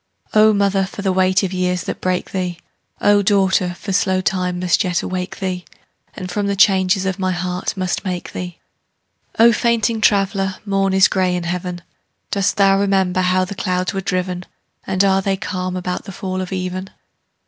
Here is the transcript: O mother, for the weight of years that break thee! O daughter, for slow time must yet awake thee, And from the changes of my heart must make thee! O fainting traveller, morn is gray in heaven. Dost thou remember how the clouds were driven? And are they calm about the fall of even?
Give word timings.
O 0.33 0.51
mother, 0.51 0.87
for 0.87 1.03
the 1.03 1.11
weight 1.13 1.43
of 1.43 1.53
years 1.53 1.83
that 1.83 2.01
break 2.01 2.31
thee! 2.31 2.57
O 3.01 3.21
daughter, 3.21 3.75
for 3.75 3.93
slow 3.93 4.19
time 4.19 4.59
must 4.59 4.83
yet 4.83 5.03
awake 5.03 5.37
thee, 5.37 5.63
And 6.15 6.31
from 6.31 6.47
the 6.47 6.55
changes 6.55 7.05
of 7.05 7.19
my 7.19 7.31
heart 7.33 7.77
must 7.77 8.03
make 8.03 8.31
thee! 8.33 8.57
O 9.37 9.51
fainting 9.53 10.01
traveller, 10.01 10.55
morn 10.65 10.93
is 10.95 11.07
gray 11.07 11.35
in 11.35 11.43
heaven. 11.43 11.81
Dost 12.31 12.57
thou 12.57 12.79
remember 12.79 13.21
how 13.21 13.45
the 13.45 13.53
clouds 13.53 13.93
were 13.93 14.01
driven? 14.01 14.45
And 14.87 15.03
are 15.03 15.21
they 15.21 15.37
calm 15.37 15.75
about 15.75 16.05
the 16.05 16.11
fall 16.11 16.41
of 16.41 16.51
even? 16.51 16.89